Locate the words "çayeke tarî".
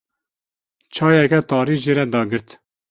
0.93-1.75